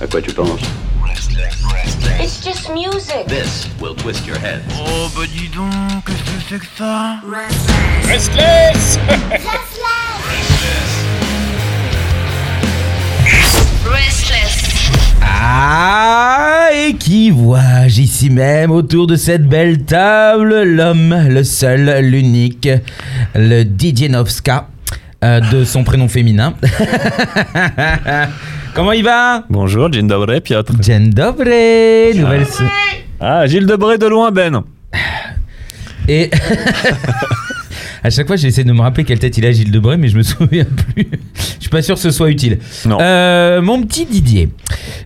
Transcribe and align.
À 0.00 0.06
quoi 0.06 0.20
tu 0.20 0.32
penses 0.32 0.60
It's 2.20 2.42
just 2.44 2.70
music. 2.70 3.26
This 3.28 3.68
will 3.80 3.94
twist 3.94 4.26
your 4.26 4.36
head. 4.38 4.60
Oh 4.78 5.08
bah 5.16 5.22
dis 5.26 5.48
donc, 5.48 5.70
qu'est-ce 6.06 6.22
que 6.22 6.40
c'est 6.48 6.58
que 6.58 6.66
ça 6.76 7.16
Restless 8.08 8.98
Restless. 13.84 14.74
Ah, 15.22 16.68
et 16.72 16.94
qui 16.94 17.30
vois-je 17.30 18.00
ici 18.02 18.30
même 18.30 18.70
autour 18.70 19.06
de 19.06 19.16
cette 19.16 19.46
belle 19.46 19.84
table? 19.84 20.62
L'homme, 20.62 21.28
le 21.28 21.44
seul, 21.44 22.00
l'unique, 22.04 22.68
le 23.34 23.62
DJ 23.62 24.08
Novska, 24.10 24.68
euh, 25.24 25.40
de 25.40 25.64
son 25.64 25.82
prénom 25.84 26.06
féminin. 26.08 26.54
Comment 28.74 28.92
il 28.92 29.04
va? 29.04 29.44
Bonjour, 29.50 29.88
Dzień 29.90 30.06
dobry, 30.08 30.40
Piotr. 30.40 30.72
Dzień 30.80 31.10
dobry, 31.10 32.14
nouvelle... 32.14 32.44
se- 32.46 32.62
Ah, 33.20 33.46
Gilles 33.46 33.66
Debré 33.66 33.96
de 33.98 34.06
loin, 34.06 34.30
Ben. 34.32 34.62
Et 36.08 36.30
à 38.02 38.10
chaque 38.10 38.26
fois, 38.26 38.36
j'essaie 38.36 38.64
de 38.64 38.72
me 38.72 38.80
rappeler 38.82 39.04
quelle 39.04 39.18
tête 39.20 39.38
il 39.38 39.46
a, 39.46 39.52
Gilles 39.52 39.70
Debray, 39.70 39.96
mais 39.96 40.08
je 40.08 40.16
me 40.18 40.22
souviens 40.22 40.64
plus. 40.64 41.06
Je 41.36 41.60
suis 41.60 41.70
pas 41.70 41.80
sûr 41.80 41.94
que 41.94 42.00
ce 42.02 42.10
soit 42.10 42.28
utile. 42.30 42.58
Non. 42.84 42.98
Euh, 43.00 43.62
mon 43.62 43.80
petit 43.82 44.04
Didier, 44.04 44.50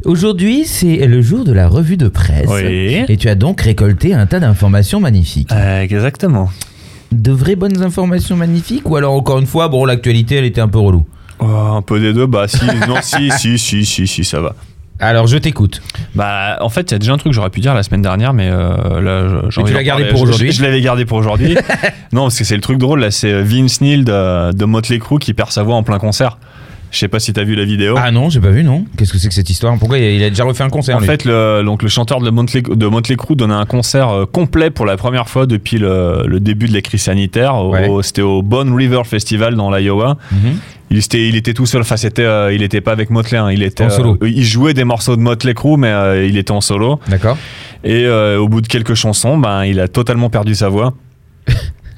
aujourd'hui, 0.05 0.65
c'est 0.65 1.07
le 1.07 1.21
jour 1.23 1.45
de 1.45 1.53
la 1.53 1.69
revue 1.69 1.97
de 1.97 2.09
presse. 2.09 2.49
Oui. 2.49 3.05
Et 3.09 3.17
tu 3.17 3.29
as 3.29 3.35
donc 3.37 3.61
récolté 3.61 4.15
un 4.15 4.27
tas 4.27 4.41
d'informations 4.41 4.99
magnifiques. 4.99 5.53
Euh, 5.53 5.83
exactement. 5.83 6.51
De 7.13 7.33
vraies 7.33 7.57
bonnes 7.57 7.83
informations 7.83 8.37
magnifiques 8.37 8.89
Ou 8.89 8.97
alors, 8.97 9.15
encore 9.15 9.39
une 9.39 9.47
fois, 9.47 9.69
bon, 9.69 9.85
l'actualité, 9.85 10.37
elle 10.37 10.45
était 10.45 10.61
un 10.61 10.69
peu 10.69 10.79
relou. 10.79 11.07
Oh, 11.41 11.45
un 11.47 11.83
peu 11.83 12.01
des 12.01 12.13
deux, 12.13 12.27
bah 12.27 12.49
si, 12.49 12.65
non, 12.87 12.97
si, 13.03 13.31
si, 13.31 13.59
si, 13.59 13.85
si, 13.85 14.07
si, 14.07 14.25
ça 14.25 14.41
va. 14.41 14.55
Alors, 15.01 15.29
je 15.29 15.39
t'écoute. 15.39 15.81
Bah, 16.17 16.57
en 16.61 16.69
fait, 16.69 16.91
il 16.91 16.93
y 16.93 16.95
a 16.97 16.99
déjà 16.99 17.13
un 17.13 17.17
truc 17.19 17.31
que 17.31 17.35
j'aurais 17.37 17.51
pu 17.51 17.61
dire 17.61 17.73
la 17.73 17.85
semaine 17.85 18.03
dernière, 18.03 18.33
mais 18.35 18.49
euh, 18.51 19.01
là, 19.01 19.29
je- 19.29 19.51
j'ai 19.51 19.63
Mais 19.63 19.63
envie 19.63 19.65
tu 19.67 19.73
d'en 19.73 19.79
l'as 19.79 19.85
gardé 19.85 20.03
parler. 20.03 20.11
pour 20.13 20.19
Je- 20.19 20.25
aujourd'hui. 20.25 20.51
Je, 20.51 20.57
je 20.59 20.63
l'avais 20.65 20.81
gardé 20.81 21.05
pour 21.05 21.19
aujourd'hui. 21.19 21.57
non, 22.13 22.23
parce 22.25 22.37
que 22.39 22.43
c'est 22.45 22.57
le 22.57 22.61
truc 22.61 22.79
drôle, 22.79 22.99
là, 23.01 23.13
c'est 23.13 23.41
Vince 23.43 23.81
Neil 23.81 24.03
de, 24.05 24.53
de 24.53 24.65
Motley 24.65 24.99
Crue 24.99 25.21
qui 25.21 25.35
perd 25.35 25.53
sa 25.53 25.63
voix 25.63 25.77
en 25.77 25.85
plein 25.85 25.99
concert. 26.01 26.39
Je 26.91 26.99
sais 26.99 27.09
pas 27.09 27.21
si 27.21 27.33
t'as 27.33 27.45
vu 27.45 27.55
la 27.55 27.65
vidéo. 27.65 27.97
Ah 27.99 28.11
non, 28.11 28.31
j'ai 28.31 28.41
pas 28.41 28.51
vu, 28.51 28.65
non 28.65 28.85
Qu'est-ce 28.97 29.13
que 29.13 29.19
c'est 29.19 29.29
que 29.29 29.35
cette 29.35 29.51
histoire 29.51 29.77
Pourquoi 29.79 29.99
il 29.99 30.23
a- 30.23 30.31
déjà 30.31 30.45
refait 30.45 30.65
un 30.65 30.71
concert 30.71 30.97
En 30.97 31.01
lui 31.01 31.07
fait, 31.07 31.25
le, 31.25 31.63
donc 31.65 31.83
le 31.83 31.89
chanteur 31.89 32.21
de 32.21 32.31
Motley, 32.31 32.63
de 32.63 32.87
Motley 32.87 33.17
Crue 33.17 33.37
donnait 33.37 33.53
un 33.55 33.67
concert 33.67 34.09
euh, 34.11 34.25
complet 34.27 34.71
pour 34.71 34.87
la 34.87 34.97
première 34.97 35.29
fois 35.29 35.47
depuis 35.47 35.79
le, 35.79 36.25
le 36.27 36.41
début 36.41 36.67
de 36.67 36.73
la 36.75 36.81
crise 36.81 37.03
sanitaire. 37.03 37.63
Ouais. 37.67 37.89
C'était 38.03 38.23
au 38.23 38.43
Bone 38.43 38.75
River 38.75 39.03
Festival 39.05 39.55
dans 39.55 39.71
l'Iowa. 39.71 40.17
Mhm. 40.33 40.57
Il 40.91 40.97
était, 40.97 41.29
il 41.29 41.37
était 41.37 41.53
tout 41.53 41.67
seul. 41.67 41.83
Enfin, 41.83 41.99
c'était, 41.99 42.23
euh, 42.25 42.51
il 42.55 42.63
était 42.63 42.81
pas 42.81 42.93
avec 42.93 43.11
Motley. 43.11 43.37
hein. 43.37 43.51
Il 43.53 43.63
était 43.63 43.85
En 43.85 43.91
solo. 43.91 44.17
euh, 44.23 44.29
il 44.31 44.45
jouait 44.45 44.73
des 44.73 44.85
morceaux 44.85 45.17
de 45.17 45.21
Motley 45.21 45.53
Crue, 45.53 45.77
mais 45.77 45.89
euh, 45.91 46.27
il 46.27 46.39
était 46.39 46.53
en 46.53 46.63
solo. 46.63 46.99
D'accord. 47.09 47.37
Et 47.85 48.09
au 48.09 48.49
bout 48.49 48.61
de 48.61 48.67
quelques 48.67 48.95
chansons, 48.95 49.37
ben, 49.39 49.65
il 49.65 49.79
a 49.81 49.87
totalement 49.89 50.31
perdu 50.31 50.55
sa 50.55 50.69
voix. 50.69 50.95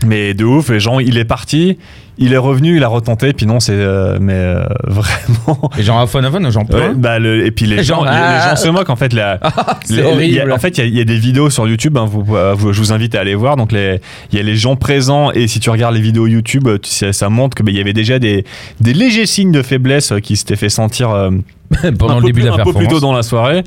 Mais 0.07 0.35
de 0.35 0.45
ouf. 0.45 0.71
Les 0.71 0.81
gens, 0.81 0.99
il 1.01 1.19
est 1.19 1.25
parti, 1.25 1.79
il 2.19 2.33
est 2.33 2.37
revenu, 2.39 2.77
il 2.77 2.85
a 2.85 2.89
retenté. 2.89 3.33
Puis 3.33 3.47
non, 3.47 3.61
c'est, 3.61 3.73
euh, 3.75 4.19
mais 4.21 4.33
euh, 4.35 4.65
vraiment. 4.87 5.71
Et 5.79 5.83
genre, 5.83 6.01
iPhone, 6.01 6.25
iPhone, 6.25 6.51
j'en 6.51 6.65
peux. 6.65 6.77
Ouais, 6.79 6.95
bah, 6.95 7.19
le- 7.19 7.45
et 7.47 7.51
puis 7.51 7.67
les 7.67 7.83
gens, 7.83 7.97
Genre, 7.97 8.05
les- 8.05 8.11
les 8.11 8.17
ah. 8.17 8.51
gens 8.51 8.57
se 8.57 8.69
moquent 8.69 8.91
en 8.91 8.97
fait. 8.97 9.13
La, 9.13 9.39
c'est 9.85 9.95
les- 9.97 10.01
il 10.03 10.05
y 10.05 10.39
a- 10.39 10.43
horrible. 10.43 10.53
en 10.53 10.59
fait, 10.59 10.79
il 10.79 10.81
y 10.81 10.83
a- 10.83 10.87
il 10.87 10.97
y, 10.97 11.01
a 11.01 11.05
des 11.05 11.17
vidéos 11.19 11.51
sur 11.51 11.67
YouTube. 11.69 11.97
hein, 11.97 12.07
vous, 12.11 12.37
euh, 12.37 12.55
vous- 12.55 12.73
je 12.73 12.79
vous 12.81 12.93
invite 12.93 13.15
à 13.15 13.21
aller 13.21 13.35
voir. 13.35 13.57
Donc, 13.57 13.73
les- 13.73 14.01
il 14.33 14.37
y 14.37 14.41
a 14.41 14.43
les 14.45 14.57
gens 14.57 14.77
présents 14.77 15.31
et 15.33 15.47
si 15.49 15.61
tu 15.61 15.71
regardes 15.71 15.95
les 15.95 16.01
vidéos 16.01 16.27
YouTube, 16.27 16.67
euh, 16.69 16.79
tu 16.79 16.91
sais, 16.91 17.13
ça 17.13 17.29
montre 17.29 17.55
que 17.57 17.63
bah, 17.63 17.71
il 17.71 17.77
y 17.77 17.81
avait 17.81 17.93
déjà 17.93 18.19
des, 18.19 18.45
des 18.81 18.93
légers 18.93 19.27
signes 19.27 19.53
de 19.53 19.63
faiblesse 19.63 20.13
euh, 20.13 20.19
qui 20.21 20.37
s'étaient 20.37 20.57
fait 20.57 20.69
sentir 20.69 21.11
euh, 21.11 21.31
Pendant 21.99 22.15
un, 22.15 22.21
le 22.21 22.23
début 22.27 22.41
plus, 22.41 22.51
de 22.51 22.57
la 22.57 22.61
un 22.63 22.65
peu 22.65 22.73
plus 22.73 22.89
tôt 22.89 22.99
dans 23.01 23.13
la 23.13 23.23
soirée. 23.23 23.63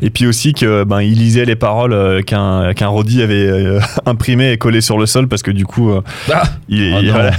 Et 0.00 0.08
puis 0.10 0.26
aussi 0.26 0.54
que 0.54 0.84
ben 0.84 1.02
il 1.02 1.18
lisait 1.18 1.44
les 1.44 1.54
paroles 1.54 1.92
euh, 1.92 2.22
qu'un 2.22 2.72
qu'un 2.74 2.88
Roddy 2.88 3.22
avait 3.22 3.34
euh, 3.46 3.78
imprimées 4.06 4.52
et 4.52 4.58
collées 4.58 4.80
sur 4.80 4.96
le 4.98 5.04
sol 5.06 5.28
parce 5.28 5.42
que 5.42 5.50
du 5.50 5.66
coup, 5.66 5.90
euh, 5.92 6.00
Ah. 6.32 6.44
il, 6.68 6.94
Oh 6.94 6.98
il- 7.00 7.06
non. 7.08 7.12
voilà. 7.12 7.30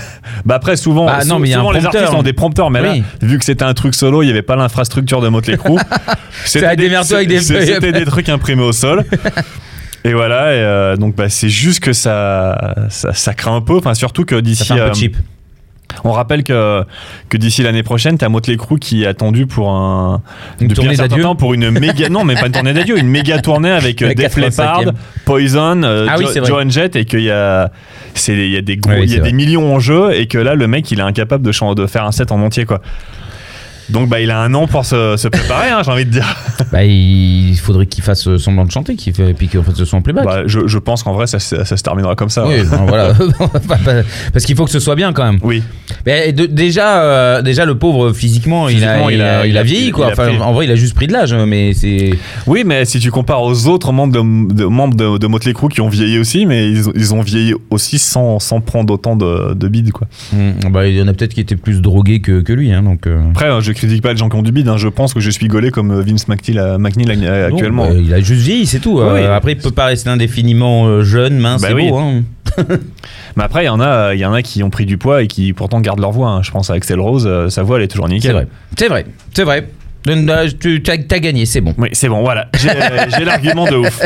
Bah 0.45 0.55
après 0.55 0.75
souvent, 0.77 1.07
Ah 1.09 1.25
non, 1.25 1.39
mais 1.39 1.51
souvent 1.51 1.71
les 1.71 1.83
artistes 1.85 2.13
ont 2.13 2.21
des 2.23 2.33
prompteurs, 2.33 2.69
mais 2.69 2.81
Oui. 2.81 2.99
là, 2.99 3.05
vu 3.27 3.39
que 3.39 3.45
c'était 3.45 3.63
un 3.65 3.73
truc 3.73 3.95
solo, 3.95 4.21
il 4.21 4.25
n'y 4.27 4.31
avait 4.31 4.43
pas 4.43 4.55
l'infrastructure 4.55 5.19
de 5.21 5.29
Motley 5.29 5.57
Crue. 5.57 5.79
C'était 6.45 6.75
des. 6.75 7.39
C'était 7.41 7.91
des 7.91 8.05
trucs 8.05 8.29
imprimés 8.29 8.63
au 8.63 8.71
sol. 8.73 9.03
Et 10.05 10.13
voilà, 10.13 10.53
et 10.53 10.57
euh, 10.59 10.95
donc 10.97 11.15
bah, 11.15 11.29
c'est 11.29 11.47
juste 11.49 11.79
que 11.79 11.93
ça, 11.93 12.75
ça, 12.89 13.13
ça 13.13 13.33
craint 13.33 13.55
un 13.55 13.61
peu, 13.61 13.77
enfin 13.77 13.93
surtout 13.93 14.25
que 14.25 14.35
Ça 14.35 14.41
d'ici, 14.41 14.65
fait 14.65 14.79
un 14.81 14.89
peu 14.89 14.93
cheap. 14.93 15.15
On 16.03 16.11
rappelle 16.11 16.43
que, 16.43 16.83
que 17.29 17.37
d'ici 17.37 17.63
l'année 17.63 17.83
prochaine, 17.83 18.17
t'as 18.17 18.29
Motley 18.29 18.57
Crue 18.57 18.79
qui 18.79 19.03
est 19.03 19.07
attendu 19.07 19.45
pour 19.45 19.69
un 19.71 20.21
Une 20.59 20.67
depuis 20.67 20.75
tournée 20.75 20.91
un 20.91 20.95
certain 20.95 21.09
d'adieu 21.09 21.23
temps 21.23 21.35
pour 21.35 21.53
une 21.53 21.69
méga 21.79 22.09
non 22.09 22.23
mais 22.23 22.35
pas 22.35 22.47
une 22.47 22.51
tournée 22.51 22.73
d'adieu, 22.73 22.97
une 22.97 23.07
méga 23.07 23.39
tournée 23.39 23.71
avec 23.71 24.01
euh, 24.01 24.13
Def 24.13 24.37
85e. 24.37 24.41
Leppard, 24.41 24.81
Poison, 25.25 25.83
euh, 25.83 26.07
Ah 26.09 26.17
Jo-. 26.17 26.45
Joan 26.45 26.69
Jett 26.69 26.95
et 26.95 27.05
qu'il 27.05 27.21
y 27.21 27.31
a 27.31 27.71
c'est 28.13 28.33
il 28.33 28.51
y 28.51 28.57
a 28.57 28.61
des 28.61 28.77
gros, 28.77 28.93
Oui, 28.93 29.03
il 29.03 29.13
y 29.13 29.19
a 29.19 29.21
des 29.21 29.33
millions 29.33 29.73
en 29.73 29.79
jeu 29.79 30.13
et 30.13 30.27
que 30.27 30.37
là 30.37 30.55
le 30.55 30.67
mec 30.67 30.89
il 30.91 30.99
est 30.99 31.03
incapable 31.03 31.43
de, 31.43 31.73
de 31.73 31.87
faire 31.87 32.05
un 32.05 32.11
set 32.11 32.31
en 32.31 32.41
entier 32.41 32.65
quoi. 32.65 32.81
Donc 33.89 34.09
bah 34.09 34.19
il 34.21 34.31
a 34.31 34.39
un 34.41 34.53
an 34.53 34.67
pour 34.67 34.85
se, 34.85 35.17
se 35.17 35.27
préparer, 35.27 35.69
hein, 35.69 35.81
j'ai 35.83 35.91
envie 35.91 36.05
de 36.05 36.11
dire. 36.11 36.35
Bah, 36.71 36.83
il 36.83 37.55
faudrait 37.57 37.85
qu'il 37.85 38.03
fasse 38.03 38.27
euh, 38.27 38.39
semblant 38.39 38.65
de 38.65 38.71
chanter, 38.71 38.95
qu'il 38.95 39.13
fait, 39.13 39.29
et 39.29 39.33
puis 39.35 39.47
qu'il 39.47 39.61
fasse 39.61 39.75
ce 39.75 39.85
son 39.85 39.97
en 39.97 40.01
playback. 40.01 40.25
Bah, 40.25 40.41
je, 40.47 40.65
je 40.65 40.77
pense 40.79 41.03
qu'en 41.03 41.13
vrai 41.13 41.27
ça, 41.27 41.37
se- 41.37 41.63
ça 41.63 41.77
se 41.77 41.83
terminera 41.83 42.15
comme 42.15 42.29
ça. 42.29 42.47
oui, 42.47 42.63
bon, 42.63 42.85
voilà. 42.87 43.13
Parce 44.33 44.45
qu'il 44.45 44.55
faut 44.55 44.65
que 44.65 44.71
ce 44.71 44.79
soit 44.79 44.95
bien 44.95 45.13
quand 45.13 45.23
même. 45.23 45.37
Oui. 45.43 45.61
Mais 46.05 46.31
de- 46.33 46.45
déjà, 46.47 47.03
euh, 47.03 47.41
déjà 47.43 47.65
le 47.65 47.77
pauvre 47.77 48.11
physiquement, 48.13 48.69
il, 48.69 48.83
a, 48.83 48.97
il, 48.97 49.03
a, 49.03 49.11
il 49.11 49.21
a 49.21 49.45
il 49.47 49.57
a 49.57 49.63
vieilli 49.63 49.91
quoi. 49.91 50.07
Enfin, 50.07 50.27
pris- 50.29 50.39
en 50.41 50.53
vrai, 50.53 50.65
il 50.65 50.71
a 50.71 50.75
juste 50.75 50.95
pris 50.95 51.05
de 51.07 51.13
l'âge, 51.13 51.33
mais 51.33 51.73
c'est. 51.73 52.11
Oui, 52.47 52.63
mais 52.65 52.85
si 52.85 52.99
tu 52.99 53.11
compares 53.11 53.43
aux 53.43 53.67
autres 53.67 53.91
membres 53.91 54.13
de, 54.13 54.53
de- 54.53 54.65
membres 54.65 54.95
de, 54.95 55.17
de 55.19 55.27
Motley 55.27 55.53
Crue 55.53 55.69
qui 55.69 55.81
ont 55.81 55.89
vieilli 55.89 56.17
aussi, 56.17 56.45
mais 56.47 56.69
ils, 56.69 56.89
ont- 56.89 56.93
ils 56.95 57.13
ont 57.13 57.21
vieilli 57.21 57.53
aussi 57.69 57.99
sans, 57.99 58.39
sans 58.39 58.61
prendre 58.61 58.91
autant 58.93 59.15
de, 59.15 59.53
de 59.53 59.67
bide 59.67 59.91
quoi. 59.91 60.07
Hmm, 60.31 60.51
bah, 60.71 60.87
il 60.87 60.95
y 60.95 61.01
en 61.01 61.07
a 61.07 61.13
peut-être 61.13 61.33
qui 61.35 61.41
étaient 61.41 61.55
plus 61.55 61.81
drogués 61.81 62.19
que, 62.19 62.41
que 62.41 62.53
lui, 62.53 62.71
hein, 62.71 62.81
donc. 62.83 63.05
euh. 63.05 63.21
Après, 63.31 63.49
euh, 63.51 63.61
je 63.61 63.71
critique 63.73 64.01
pas 64.01 64.11
les 64.11 64.17
gens 64.17 64.29
qui 64.29 64.35
ont 64.35 64.41
du 64.41 64.51
bide. 64.51 64.67
hein. 64.69 64.77
Je 64.77 64.87
pense 64.87 65.13
que 65.13 65.19
je 65.19 65.29
suis 65.29 65.47
gaulé 65.47 65.71
comme 65.71 65.91
euh, 65.91 66.01
Vince 66.01 66.27
McNeil, 66.27 66.57
euh, 66.59 66.77
McNeil, 66.77 67.07
euh, 67.25 67.49
Non, 67.49 67.55
actuellement. 67.55 67.87
bah, 67.87 67.93
il 67.95 68.13
a 68.13 68.19
juste 68.21 68.41
vieilli, 68.41 68.65
c'est 68.65 68.79
tout. 68.79 68.99
Euh, 68.99 69.13
Oui. 69.15 69.25
Après, 69.25 69.53
il 69.53 69.57
peut 69.57 69.71
pas 69.71 69.85
rester 69.85 70.09
indéfiniment 70.09 70.85
euh, 70.87 71.03
jeune, 71.03 71.37
mince, 71.39 71.61
Bah 71.61 71.69
c'est 71.69 71.73
oui. 71.73 71.89
beau. 71.89 71.97
Hein. 71.97 72.21
Mais 73.35 73.43
après, 73.43 73.63
il 73.63 73.67
y 73.67 73.69
en 73.69 73.79
a, 73.81 74.13
il 74.13 74.19
y 74.19 74.25
en 74.25 74.33
a 74.33 74.41
qui 74.41 74.61
ont 74.63 74.69
pris 74.69 74.85
du 74.85 74.97
poids 74.97 75.23
et 75.23 75.27
qui 75.27 75.53
pourtant 75.53 75.79
gardent 75.81 75.99
leur 76.01 76.11
voix. 76.11 76.29
hein. 76.29 76.41
Je 76.43 76.51
pense 76.51 76.69
à 76.69 76.73
Axel 76.73 76.99
Rose, 76.99 77.25
euh, 77.27 77.49
sa 77.49 77.63
voix 77.63 77.77
elle 77.77 77.83
est 77.83 77.87
toujours 77.87 78.07
nickel. 78.07 78.29
C'est 78.31 78.33
vrai. 78.33 78.47
C'est 78.77 78.87
vrai. 78.87 79.05
C'est 79.33 79.43
vrai. 79.43 79.67
Donc, 80.05 80.29
euh, 80.29 80.49
Tu 80.59 80.83
as, 80.89 80.97
gagné, 80.97 81.45
c'est 81.45 81.61
bon. 81.61 81.73
Oui, 81.77 81.87
c'est 81.93 82.09
bon, 82.09 82.21
voilà. 82.21 82.49
J'ai 82.59 82.69
euh, 82.71 83.25
l'argument 83.25 83.65
de 83.65 83.77
ouf. 83.77 84.01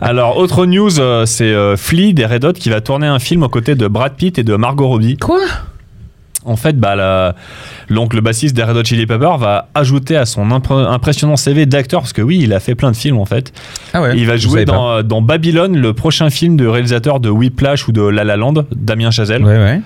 Alors, 0.00 0.36
autre 0.38 0.64
news, 0.64 1.00
euh, 1.00 1.26
c'est 1.26 1.44
euh, 1.52 1.76
Flea 1.76 2.12
des 2.12 2.24
Red 2.24 2.44
Hot 2.44 2.52
qui 2.52 2.70
va 2.70 2.80
tourner 2.80 3.08
un 3.08 3.18
film 3.18 3.42
aux 3.42 3.48
côtés 3.48 3.74
de 3.74 3.88
Brad 3.88 4.14
Pitt 4.14 4.38
et 4.38 4.44
de 4.44 4.54
Margot 4.54 4.86
Robbie. 4.86 5.16
Quoi? 5.16 5.40
En 6.44 6.56
fait, 6.56 6.78
bah, 6.78 6.94
la- 6.94 7.34
donc, 7.90 8.12
le 8.14 8.20
bassiste 8.20 8.54
des 8.54 8.62
Red 8.62 8.76
Hot 8.76 8.84
Chili 8.84 9.06
Peppers 9.06 9.38
va 9.38 9.68
ajouter 9.74 10.16
à 10.16 10.26
son 10.26 10.46
impr- 10.48 10.86
impressionnant 10.88 11.36
CV 11.36 11.64
d'acteur, 11.66 12.00
parce 12.02 12.12
que 12.12 12.20
oui, 12.22 12.40
il 12.42 12.52
a 12.52 12.60
fait 12.60 12.74
plein 12.74 12.90
de 12.90 12.96
films 12.96 13.18
en 13.18 13.24
fait. 13.24 13.52
Ah 13.92 14.02
ouais. 14.02 14.12
il 14.16 14.26
va 14.26 14.36
jouer 14.36 14.64
pas. 14.64 14.72
dans, 14.72 15.02
dans 15.02 15.22
Babylone, 15.22 15.76
le 15.76 15.92
prochain 15.94 16.28
film 16.30 16.56
de 16.56 16.66
réalisateur 16.66 17.20
de 17.20 17.30
Whiplash 17.30 17.88
ou 17.88 17.92
de 17.92 18.02
La 18.02 18.24
La 18.24 18.36
Land, 18.36 18.54
Damien 18.74 19.10
Chazelle. 19.10 19.44
Ouais, 19.44 19.56
ouais. 19.56 19.80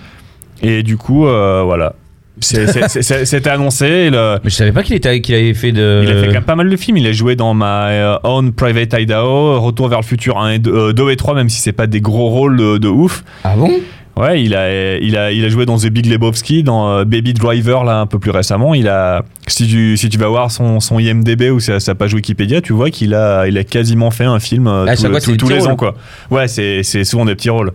Et 0.63 0.83
du 0.83 0.97
coup, 0.97 1.27
euh, 1.27 1.63
voilà. 1.65 1.95
C'était 2.41 3.51
annoncé. 3.51 4.11
le- 4.11 4.39
Mais 4.45 4.51
je 4.51 4.55
savais 4.55 4.73
pas 4.73 4.83
qu'il 4.83 4.95
était, 4.95 5.21
qu'il 5.21 5.35
avait 5.35 5.55
fait 5.55 5.73
de. 5.73 6.03
il 6.05 6.11
a 6.11 6.15
fait 6.21 6.27
quand 6.29 6.33
même 6.35 6.43
pas 6.45 6.55
mal 6.57 6.71
de 6.71 6.77
films. 6.77 6.97
Il 6.97 7.07
a 7.07 7.13
joué 7.13 7.37
dans 7.37 7.53
My 7.55 7.63
euh, 7.65 8.17
Own 8.25 8.53
Private 8.53 8.95
Idaho, 9.01 9.61
Retour 9.61 9.89
vers 9.89 9.99
le 10.01 10.05
futur 10.05 10.39
1 10.39 10.51
et 10.53 10.59
2, 10.59 10.93
2 10.93 11.11
et 11.11 11.17
3, 11.17 11.35
même 11.35 11.49
si 11.49 11.61
c'est 11.61 11.73
pas 11.73 11.87
des 11.87 12.01
gros 12.01 12.29
rôles 12.29 12.57
de, 12.57 12.79
de 12.79 12.89
ouf. 12.89 13.25
Ah 13.45 13.55
bon? 13.57 13.71
Ouais, 14.19 14.43
il 14.43 14.53
a, 14.57 14.97
il 14.99 15.17
a, 15.17 15.31
il 15.31 15.45
a 15.45 15.49
joué 15.49 15.65
dans 15.65 15.79
The 15.79 15.87
Big 15.87 16.07
Lebowski, 16.07 16.65
dans 16.65 16.89
euh, 16.91 17.05
Baby 17.05 17.35
Driver, 17.35 17.85
là, 17.85 18.01
un 18.01 18.07
peu 18.07 18.19
plus 18.19 18.33
récemment. 18.33 18.75
Il 18.75 18.89
a, 18.89 19.23
si 19.47 19.69
tu, 19.69 19.97
si 19.97 20.09
tu 20.09 20.19
vas 20.19 20.27
voir 20.27 20.51
son, 20.51 20.81
son 20.81 20.99
IMDB 20.99 21.51
ou 21.51 21.61
sa, 21.61 21.79
sa 21.79 21.95
page 21.95 22.15
Wikipédia, 22.15 22.61
tu 22.61 22.73
vois 22.73 22.91
qu'il 22.91 23.15
a, 23.15 23.47
il 23.47 23.57
a 23.57 23.63
quasiment 23.63 24.11
fait 24.11 24.25
un 24.25 24.41
film 24.41 24.67
euh, 24.67 24.87
À 24.87 24.97
tous, 24.97 25.49
les 25.49 25.61
rôles. 25.61 25.71
ans, 25.71 25.77
quoi. 25.77 25.95
Ouais, 26.33 26.49
c'est, 26.49 26.83
c'est 26.83 27.05
souvent 27.05 27.27
des 27.27 27.37
petits 27.37 27.51
rôles. 27.51 27.73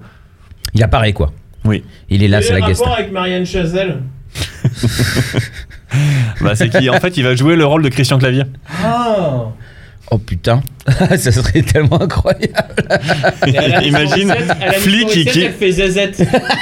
Il 0.74 0.84
apparaît 0.84 1.14
quoi. 1.14 1.32
Oui. 1.64 1.82
Il 2.10 2.24
est 2.24 2.28
là, 2.28 2.42
c'est 2.42 2.50
est 2.50 2.60
la 2.60 2.60
le 2.60 2.66
guest. 2.68 2.82
rapport 2.82 2.98
avec 3.00 3.14
Marianne 3.14 3.46
Chazelle 3.46 4.00
Bah, 6.42 6.56
c'est 6.56 6.68
qu'il, 6.70 6.90
en 6.90 7.00
fait, 7.00 7.16
il 7.16 7.24
va 7.24 7.36
jouer 7.36 7.56
le 7.56 7.66
rôle 7.66 7.84
de 7.84 7.90
Christian 7.90 8.18
Clavier. 8.18 8.44
Ah 8.84 9.46
Oh 10.16 10.20
putain, 10.20 10.62
ça 11.18 11.32
serait 11.32 11.64
tellement 11.64 12.00
incroyable. 12.00 12.54
Imagine 13.84 14.32
Flic 14.78 15.08
qui, 15.08 15.26
qui, 15.26 15.42
Elle 15.42 15.54
fait 15.54 15.72
zazette. 15.72 16.22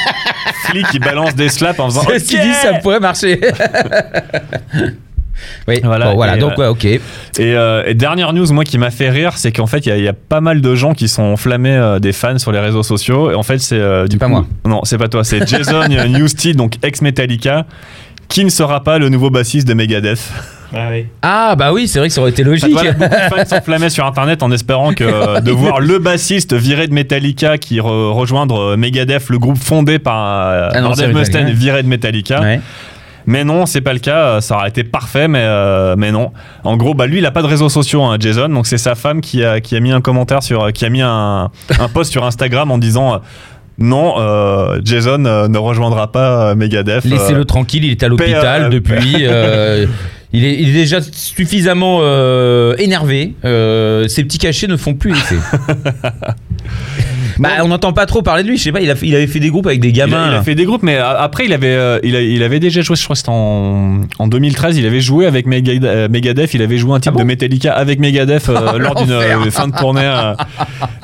Flic 0.67 0.87
qui 0.87 0.99
balance 0.99 1.35
des 1.35 1.49
slaps 1.49 1.77
en 1.81 1.89
faisant. 1.89 2.03
Ceci 2.07 2.35
Ok 2.37 2.41
dit, 2.41 2.53
ça 2.53 2.73
pourrait 2.75 3.01
marcher. 3.01 3.41
oui, 5.67 5.79
Voilà, 5.83 6.05
bon, 6.11 6.15
voilà 6.15 6.37
et, 6.37 6.39
donc 6.39 6.53
euh, 6.53 6.57
ouais, 6.61 6.67
ok. 6.67 6.85
Et, 6.85 6.99
euh, 7.39 7.83
et 7.85 7.93
dernière 7.93 8.31
news, 8.31 8.51
moi, 8.53 8.63
qui 8.63 8.77
m'a 8.77 8.91
fait 8.91 9.09
rire, 9.09 9.33
c'est 9.37 9.51
qu'en 9.51 9.67
fait, 9.67 9.85
il 9.85 9.89
y, 9.89 9.91
a- 9.91 9.97
il 9.97 10.03
y 10.03 10.07
a 10.07 10.13
pas 10.13 10.39
mal 10.39 10.61
de 10.61 10.75
gens 10.75 10.93
qui 10.93 11.07
sont 11.07 11.23
enflammés 11.23 11.75
euh, 11.75 11.99
des 11.99 12.13
fans 12.13 12.37
sur 12.37 12.51
les 12.53 12.59
réseaux 12.59 12.83
sociaux. 12.83 13.31
Et 13.31 13.35
en 13.35 13.43
fait, 13.43 13.57
c'est 13.59 13.75
euh, 13.79 14.07
du 14.07 14.17
pas 14.17 14.27
coup- 14.27 14.31
moi. 14.31 14.45
Non, 14.65 14.81
c'est 14.83 14.97
pas 14.97 15.07
toi. 15.09 15.23
C'est 15.23 15.45
Jason 15.47 15.87
Newsted, 15.89 16.55
donc 16.55 16.75
ex 16.83 17.01
Metallica, 17.01 17.65
qui 18.29 18.45
ne 18.45 18.49
sera 18.49 18.81
pas 18.83 18.97
le 18.97 19.09
nouveau 19.09 19.29
bassiste 19.29 19.67
de 19.67 19.73
Megadeth. 19.73 20.21
Ah 20.73 20.87
oui. 20.91 21.05
Ah 21.21 21.55
bah 21.57 21.73
oui, 21.73 21.87
c'est 21.87 21.99
vrai 21.99 22.07
que 22.07 22.13
ça 22.13 22.21
aurait 22.21 22.29
été 22.31 22.43
logique. 22.43 22.73
beaucoup 22.73 22.85
de 22.85 23.35
fans 23.35 23.45
s'enflammaient 23.45 23.89
sur 23.89 24.05
internet 24.05 24.41
en 24.43 24.51
espérant 24.51 24.93
que 24.93 25.03
euh, 25.03 25.39
de 25.41 25.51
voir 25.51 25.79
le 25.81 25.99
bassiste 25.99 26.53
viré 26.53 26.87
de 26.87 26.93
Metallica 26.93 27.57
qui 27.57 27.77
re- 27.79 28.11
rejoindre 28.13 28.59
euh, 28.71 28.77
Megadeth, 28.77 29.29
le 29.29 29.37
groupe 29.39 29.57
fondé 29.57 29.99
par, 29.99 30.47
euh, 30.47 30.69
Ah 30.73 30.81
non, 30.81 30.87
par 30.89 30.97
Dave. 30.97 31.13
Mustaine, 31.13 31.49
viré 31.51 31.83
de 31.83 31.87
Metallica. 31.87 32.39
Ouais. 32.41 32.61
Mais 33.27 33.43
non, 33.43 33.65
c'est 33.67 33.81
pas 33.81 33.93
le 33.93 33.99
cas. 33.99 34.41
Ça 34.41 34.55
aurait 34.55 34.69
été 34.69 34.83
parfait, 34.83 35.27
mais, 35.27 35.43
euh, 35.43 35.95
mais 35.97 36.11
non. 36.11 36.31
En 36.63 36.75
gros, 36.77 36.93
bah, 36.95 37.05
lui, 37.05 37.19
il 37.19 37.25
a 37.25 37.31
pas 37.31 37.41
de 37.43 37.47
réseaux 37.47 37.69
sociaux, 37.69 38.01
hein, 38.03 38.17
Jason. 38.19 38.49
Donc 38.49 38.65
c'est 38.65 38.79
sa 38.79 38.95
femme 38.95 39.21
qui 39.21 39.43
a, 39.43 39.59
qui 39.61 39.75
a 39.75 39.79
mis 39.79 39.91
un 39.91 40.01
commentaire 40.01 40.41
sur, 40.41 40.71
qui 40.73 40.85
a 40.85 40.89
mis 40.89 41.01
un, 41.03 41.51
un 41.79 41.87
post 41.93 42.11
sur 42.11 42.23
Instagram 42.25 42.71
en 42.71 42.77
disant. 42.77 43.13
euh, 43.15 43.17
non, 43.77 44.15
euh, 44.19 44.79
Jason 44.83 45.17
ne 45.17 45.57
rejoindra 45.57 46.11
pas 46.11 46.53
Megadeth. 46.55 47.03
Laissez-le 47.05 47.45
tranquille, 47.45 47.85
il 47.85 47.91
est 47.91 48.03
à 48.03 48.07
l'hôpital 48.09 48.63
euh, 48.63 48.69
depuis. 48.69 49.25
euh, 50.33 50.37
il, 50.37 50.45
est, 50.45 50.55
il 50.61 50.69
est 50.69 50.73
déjà 50.73 50.99
suffisamment 51.01 51.99
euh, 52.01 52.75
énervé. 52.77 53.33
euh, 53.45 54.07
ses 54.07 54.23
petits 54.23 54.37
cachets 54.37 54.67
ne 54.67 54.77
font 54.77 54.93
plus 54.93 55.11
effet. 55.11 55.35
bah, 57.39 57.49
on 57.63 57.67
n'entend 57.69 57.93
pas 57.93 58.05
trop 58.05 58.21
parler 58.21 58.43
de 58.43 58.49
lui. 58.49 58.57
Je 58.57 58.63
sais 58.63 58.71
pas, 58.71 58.81
il, 58.81 58.89
a 58.89 58.95
fait- 58.95 59.07
il 59.07 59.15
avait 59.15 59.27
fait 59.27 59.39
des 59.39 59.49
groupes 59.49 59.67
avec 59.67 59.79
des 59.79 59.89
Il 59.89 60.01
a, 60.01 60.05
gamins. 60.05 60.29
il 60.31 60.35
a 60.35 60.43
fait 60.43 60.55
des 60.55 60.65
groupes, 60.65 60.83
mais 60.83 60.97
a- 60.97 61.09
après, 61.21 61.45
il 61.45 61.53
avait, 61.53 61.67
euh, 61.67 61.99
il, 62.03 62.15
a- 62.15 62.21
il 62.21 62.43
avait 62.43 62.59
déjà 62.59 62.81
joué, 62.81 62.95
je 62.95 63.03
crois 63.03 63.13
que 63.15 63.19
c'était 63.19 63.31
en, 63.31 64.01
en 64.19 64.27
2013, 64.27 64.77
il 64.77 64.85
avait 64.85 65.01
joué 65.01 65.25
avec 65.25 65.47
Megad- 65.47 65.83
euh, 65.85 66.07
Megadeth, 66.09 66.53
il 66.53 66.61
avait 66.61 66.77
joué 66.77 66.93
un 66.93 66.99
type 66.99 67.11
Ah 67.13 67.17
bon 67.17 67.21
de 67.21 67.27
Metallica 67.27 67.73
avec 67.73 67.99
Megadeth 67.99 68.49
euh, 68.49 68.77
lors 68.77 68.95
d'une 68.95 69.11
euh, 69.11 69.49
fin 69.51 69.67
de 69.67 69.75
tournée. 69.75 70.01
euh. 70.05 70.33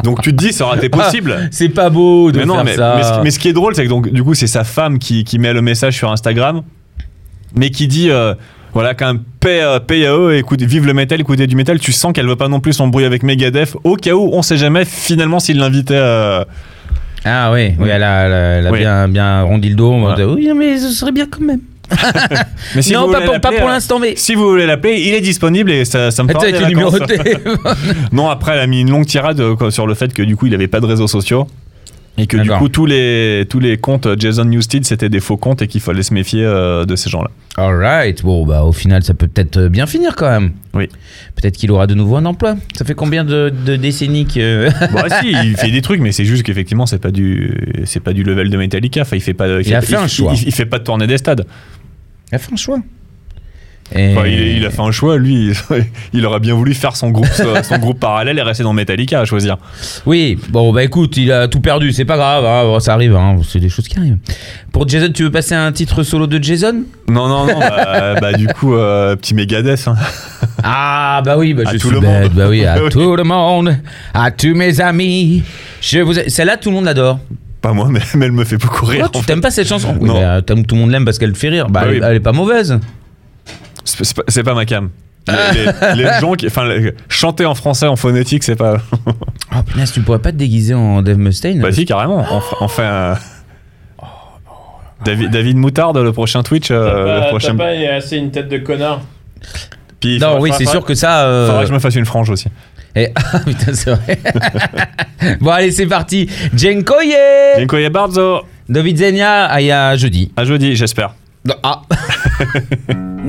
Donc 0.03 0.21
tu 0.21 0.35
te 0.35 0.43
dis, 0.43 0.53
ça 0.53 0.65
aurait 0.65 0.77
été 0.77 0.89
possible. 0.89 1.49
C'est 1.51 1.69
pas 1.69 1.89
beau 1.89 2.31
de 2.31 2.39
mais 2.39 2.45
non, 2.45 2.55
faire 2.55 2.63
mais, 2.65 2.75
ça. 2.75 2.93
mais 2.97 3.03
ce, 3.03 3.21
mais 3.23 3.31
ce 3.31 3.39
qui 3.39 3.47
est 3.49 3.53
drôle, 3.53 3.75
c'est 3.75 3.83
que 3.83 3.89
donc, 3.89 4.11
du 4.11 4.23
coup, 4.23 4.35
c'est 4.35 4.47
sa 4.47 4.63
femme 4.63 4.99
qui, 4.99 5.23
qui 5.23 5.39
met 5.39 5.53
le 5.53 5.61
message 5.61 5.95
sur 5.95 6.11
Instagram, 6.11 6.61
mais 7.55 7.69
qui 7.71 7.87
dit. 7.87 8.09
Voilà, 8.77 8.93
quand 8.93 9.07
même, 9.07 9.23
paix, 9.39 9.61
paix 9.87 10.05
à 10.05 10.15
eux, 10.15 10.35
écoute, 10.35 10.61
vive 10.61 10.85
le 10.85 10.93
métal, 10.93 11.19
écoutez 11.21 11.47
du 11.47 11.55
métal. 11.55 11.79
Tu 11.79 11.91
sens 11.91 12.13
qu'elle 12.13 12.27
veut 12.27 12.35
pas 12.35 12.47
non 12.47 12.59
plus 12.59 12.73
s'embrouiller 12.73 13.07
avec 13.07 13.23
Megadeth, 13.23 13.75
au 13.83 13.95
cas 13.95 14.13
où 14.13 14.29
on 14.33 14.41
sait 14.41 14.57
jamais 14.57 14.85
finalement 14.85 15.39
s'il 15.39 15.57
l'invitait. 15.57 15.95
euh, 15.97 16.43
Ah 17.25 17.51
oui, 17.51 17.73
oui, 17.79 17.89
elle 17.91 18.03
a, 18.03 18.25
elle 18.25 18.33
a- 18.33 18.37
elle 18.59 18.67
a 18.67 18.71
Oui. 18.71 18.79
bien, 18.79 19.07
bien 19.07 19.41
rondi 19.41 19.69
le 19.69 19.75
dos. 19.75 19.93
Ouais. 20.05 20.23
Oui, 20.23 20.49
mais 20.55 20.77
ce 20.77 20.89
serait 20.89 21.11
bien 21.11 21.25
quand 21.29 21.41
même. 21.41 21.61
Mais 22.75 22.81
si 22.81 22.91
non, 22.93 23.09
pas 23.09 23.21
pour, 23.21 23.27
pas 23.27 23.31
l'appeler, 23.49 23.57
pour 23.59 23.69
euh, 23.69 23.71
l'instant, 23.71 23.97
mais. 23.97 24.13
Si 24.17 24.35
vous 24.35 24.49
voulez 24.49 24.65
l'appeler, 24.65 24.99
il 24.99 25.13
est 25.13 25.21
disponible 25.21 25.71
et 25.71 25.85
ça, 25.85 26.11
ça 26.11 26.21
me 26.21 26.27
fera 26.27 26.43
Avec 26.43 26.59
le 26.59 26.67
numéro 26.67 26.91
de 26.91 27.05
téléphone. 27.05 27.57
Non, 28.11 28.29
après, 28.29 28.51
elle 28.53 28.59
a 28.59 28.67
mis 28.67 28.81
une 28.81 28.89
longue 28.91 29.05
tirade 29.05 29.41
quoi, 29.55 29.71
sur 29.71 29.87
le 29.87 29.93
fait 29.93 30.13
que 30.13 30.21
du 30.21 30.35
coup, 30.35 30.47
il 30.47 30.53
avait 30.53 30.67
pas 30.67 30.81
de 30.81 30.85
réseaux 30.85 31.07
sociaux. 31.07 31.47
Et 32.17 32.25
que 32.25 32.37
du 32.37 32.49
coup, 32.49 32.67
tous 32.67 32.85
les, 32.85 33.45
tous 33.47 33.59
les 33.59 33.77
comptes 33.77 34.07
Jason 34.19 34.45
Newsted, 34.45 34.85
c'était 34.85 35.09
des 35.09 35.19
faux 35.19 35.37
comptes 35.37 35.61
et 35.61 35.67
qu'il 35.67 35.81
fallait 35.81 36.03
se 36.03 36.13
méfier 36.13 36.43
euh, 36.43 36.83
de 36.85 36.95
ces 36.95 37.09
gens-là. 37.09 37.29
Alright, 37.57 38.23
bon, 38.23 38.45
bah 38.45 38.63
au 38.63 38.71
final, 38.71 39.03
ça 39.03 39.13
peut 39.13 39.27
peut-être 39.27 39.67
bien 39.67 39.85
finir 39.85 40.15
quand 40.15 40.29
même. 40.29 40.51
Oui. 40.73 40.89
Peut-être 41.35 41.57
qu'il 41.57 41.71
aura 41.71 41.85
de 41.85 41.93
nouveau 41.93 42.15
un 42.15 42.25
emploi. 42.25 42.55
Ça 42.75 42.85
fait 42.85 42.95
combien 42.95 43.23
de, 43.23 43.53
de 43.65 43.75
décennies 43.75 44.25
que. 44.25 44.67
Bon, 44.91 45.01
ah, 45.09 45.21
si, 45.21 45.31
il 45.31 45.57
fait 45.57 45.71
des 45.71 45.81
trucs, 45.81 46.01
mais 46.01 46.11
c'est 46.11 46.25
juste 46.25 46.43
qu'effectivement, 46.43 46.85
c'est 46.85 46.99
pas 46.99 47.11
du, 47.11 47.83
c'est 47.85 47.99
pas 47.99 48.13
du 48.13 48.23
level 48.23 48.49
de 48.49 48.57
Metallica. 48.57 49.01
Enfin, 49.01 49.15
il 49.15 49.21
fait 49.21 49.33
pas, 49.33 49.61
Il 49.61 49.73
a 49.75 49.81
fait 49.81 49.95
un 49.95 50.07
choix. 50.07 50.33
Il, 50.35 50.47
il 50.47 50.51
fait 50.51 50.65
pas 50.65 50.79
de 50.79 50.83
tournée 50.83 51.07
des 51.07 51.17
stades. 51.17 51.45
Il 52.31 52.35
a 52.35 52.39
fait 52.39 52.53
un 52.53 52.57
choix. 52.57 52.79
Et- 53.95 54.13
Enfin, 54.17 54.27
il, 54.27 54.57
il 54.57 54.65
a 54.65 54.69
fait 54.69 54.81
un 54.81 54.91
choix, 54.91 55.17
lui. 55.17 55.51
Il, 56.13 56.25
aurait 56.25 56.39
bien 56.41 56.53
voulu 56.55 56.73
faire 56.73 56.95
son 56.95 57.09
groupe, 57.09 57.27
son 57.63 57.77
groupe 57.77 57.99
parallèle 57.99 58.37
et 58.37 58.41
rester 58.41 58.63
dans 58.63 58.73
Metallica 58.73 59.21
à 59.21 59.25
choisir. 59.25 59.57
Oui, 60.05 60.37
bon, 60.49 60.73
bah 60.73 60.83
écoute, 60.83 61.15
il 61.17 61.31
a 61.31 61.47
tout 61.47 61.61
perdu, 61.61 61.91
c'est 61.93 62.03
pas 62.05 62.17
grave, 62.17 62.45
hein, 62.45 62.79
ça 62.81 62.93
arrive, 62.93 63.15
hein, 63.15 63.37
c'est 63.47 63.59
des 63.59 63.69
choses 63.69 63.87
qui 63.87 63.97
arrivent. 63.97 64.17
Pour 64.73 64.87
Jason, 64.87 65.09
tu 65.13 65.23
veux 65.23 65.31
passer 65.31 65.55
un 65.55 65.71
titre 65.71 66.03
solo 66.03 66.27
de 66.27 66.41
Jason? 66.43 66.83
Non, 67.09 67.27
non, 67.29 67.45
non. 67.47 67.59
bah, 67.59 68.15
bah, 68.21 68.33
du 68.33 68.47
coup, 68.47 68.75
euh, 68.75 69.15
petit 69.15 69.33
Megadeth. 69.33 69.87
hein. 69.87 69.95
Ah, 70.63 71.21
bah 71.23 71.37
oui, 71.37 71.53
bah 71.53 71.63
À 71.65 71.71
je 71.73 71.77
tout 71.77 71.87
suis 71.87 71.95
le 71.95 72.01
bête, 72.01 72.23
monde. 72.23 72.31
bah 72.33 72.47
oui, 72.49 72.65
à 72.65 72.83
Oui. 72.83 72.89
tout 72.89 73.15
le 73.15 73.23
monde, 73.23 73.77
à 74.13 74.31
tous 74.31 74.53
mes 74.53 74.81
amis. 74.81 75.43
Je 75.81 75.99
vous... 75.99 76.13
Celle-là, 76.27 76.57
tout 76.57 76.69
le 76.69 76.75
monde 76.75 76.85
l'adore. 76.85 77.19
Pas 77.61 77.73
moi, 77.73 77.87
mais, 77.89 77.99
elle 78.21 78.31
me 78.33 78.43
fait 78.43 78.57
beaucoup 78.57 78.85
rire. 78.85 79.09
Oh, 79.13 79.17
tu 79.19 79.25
t'aimes 79.25 79.41
pas 79.41 79.51
cette 79.51 79.67
chanson? 79.67 79.95
Oui, 79.99 80.09
Non. 80.09 80.19
bah, 80.19 80.41
tout 80.41 80.55
le 80.75 80.75
monde 80.81 80.91
l'aime 80.91 81.05
parce 81.05 81.17
qu'elle 81.17 81.31
te 81.33 81.37
fait 81.37 81.49
rire. 81.49 81.67
Bah, 81.69 81.81
Bah 81.81 81.87
elle, 81.89 81.95
oui. 82.01 82.01
elle 82.03 82.15
est 82.17 82.19
pas 82.19 82.33
mauvaise. 82.33 82.79
C'est 84.27 84.43
pas, 84.43 84.53
ma 84.53 84.65
cam. 84.65 84.89
Les, 85.27 85.65
les- 85.95 86.03
les 86.03 86.09
gens 86.21 86.33
qui. 86.33 86.47
Enfin, 86.47 86.67
chanter 87.09 87.45
en 87.45 87.55
français 87.55 87.87
en 87.87 87.95
phonétique, 87.95 88.43
c'est 88.43 88.55
pas. 88.55 88.77
Oh 89.55 89.63
punaise, 89.63 89.91
tu 89.93 90.01
pourrais 90.01 90.19
pas 90.19 90.31
te 90.33 90.37
déguiser 90.37 90.73
en 90.73 91.01
Dave 91.01 91.17
Mustaine 91.17 91.61
Bah, 91.61 91.71
si, 91.71 91.85
carrément. 91.85 92.25
On, 92.29 92.39
f- 92.39 92.55
on 92.59 92.67
fait 92.67 92.83
un. 92.85 93.17
David, 95.05 95.31
David 95.31 95.55
Moutarde, 95.57 95.97
le 95.97 96.11
prochain 96.11 96.43
Twitch. 96.43 96.69
euh, 96.69 96.85
T'as 97.05 97.15
le 97.15 97.19
pas, 97.21 97.27
prochain... 97.29 97.55
pas 97.55 97.69
assez 97.95 98.17
une 98.17 98.29
tête 98.31 98.49
de 98.49 98.57
connard. 98.57 99.01
Puis, 99.99 100.15
il 100.15 100.21
Non, 100.21 100.39
oui, 100.41 100.51
c'est 100.57 100.65
sûr 100.65 100.83
que 100.83 100.93
ça. 100.95 101.21
euh, 101.25 101.47
Faudra 101.47 101.61
que 101.63 101.67
je 101.69 101.73
me 101.73 101.79
fasse 101.79 101.95
une 101.95 102.05
frange 102.05 102.29
aussi. 102.29 102.47
et- 102.95 103.13
Ah 103.33 103.39
putain, 103.39 103.73
c'est 103.73 103.91
vrai. 103.91 104.19
bon, 105.39 105.49
allez, 105.51 105.71
c'est 105.71 105.87
parti. 105.87 106.27
Dziękuję 106.53 107.17
Dziękuję 107.57 107.89
bardzo. 107.89 108.43
Do 108.69 108.83
widzenia, 108.83 109.49
à 109.49 109.61
y 109.61 109.71
a 109.71 109.95
jeudi. 109.95 110.29
À 110.35 110.43
jeudi, 110.43 110.75
j'espère. 110.75 111.09
Ah. 111.63 111.81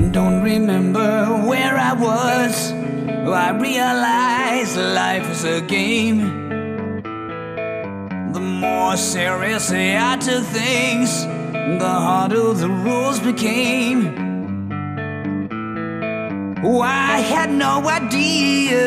Don't 0.07 0.41
remember 0.41 1.25
where 1.45 1.77
I 1.77 1.93
was. 1.93 2.71
Oh, 3.27 3.33
I 3.33 3.51
realize 3.51 4.75
life 4.75 5.29
is 5.29 5.43
a 5.43 5.61
game. 5.61 6.19
The 8.31 8.39
more 8.39 8.95
seriously 8.95 9.95
I 9.97 10.15
took 10.15 10.43
things, 10.45 11.25
the 11.53 11.87
harder 11.87 12.53
the 12.53 12.69
rules 12.69 13.19
became. 13.19 13.99
Oh, 16.63 16.81
I 16.81 17.19
had 17.19 17.51
no 17.51 17.87
idea 17.87 18.79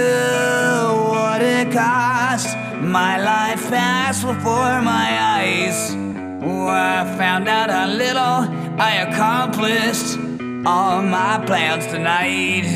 what 1.11 1.43
it 1.43 1.73
cost. 1.73 2.57
My 2.81 3.23
life 3.23 3.69
passed 3.69 4.23
before 4.23 4.83
my 4.83 5.09
eyes. 5.39 5.95
Oh, 6.43 6.67
I 6.67 7.05
found 7.17 7.49
out 7.49 7.71
how 7.71 7.87
little 7.87 8.49
I 8.81 9.07
accomplished 9.07 10.32
all 10.65 11.03
my 11.03 11.43
plans 11.45 11.87
tonight. 11.87 12.67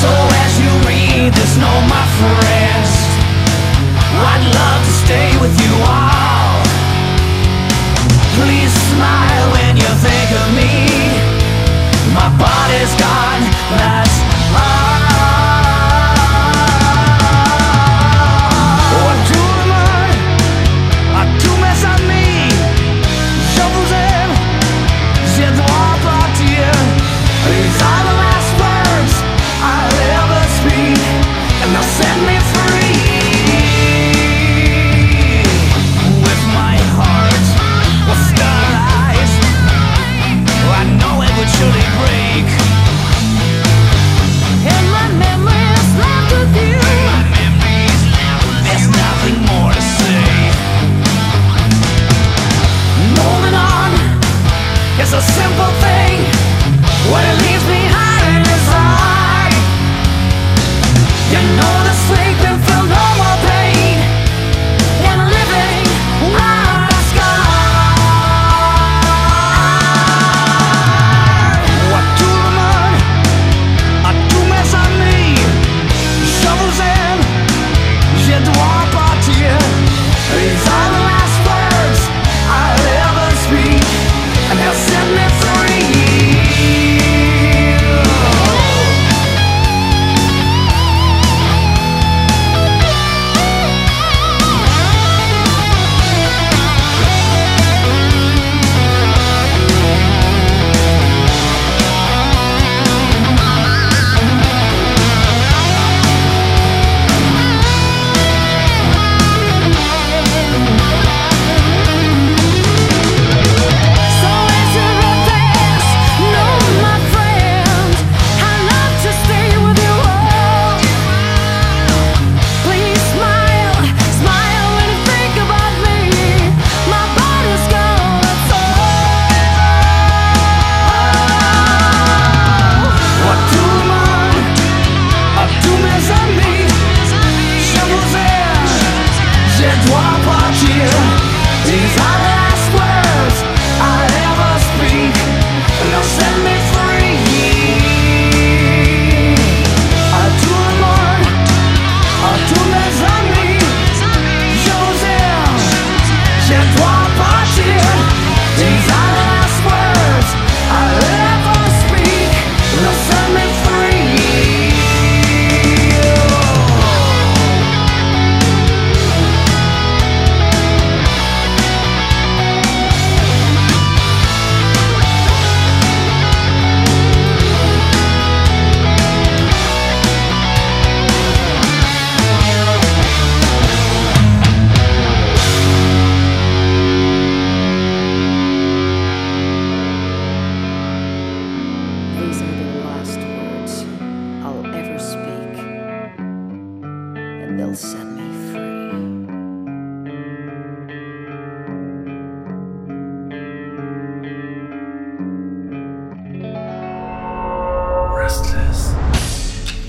So 0.00 0.10
as 0.44 0.52
you 0.60 0.70
read 0.84 1.32
this 1.32 1.56
note, 1.56 1.86
my 1.88 2.06
friends, 2.20 2.90
I'd 4.12 4.44
love 4.52 4.80
to 4.84 4.94
stay 5.04 5.30
with 5.40 5.54
you 5.56 5.72
all. 5.88 6.60
Please 8.36 8.72
smile 8.92 9.44
when 9.56 9.76
you 9.76 9.90
think 10.04 10.28
of 10.36 10.48
me. 10.52 10.72
My 12.12 12.28
body's 12.36 12.92
gone, 13.00 13.42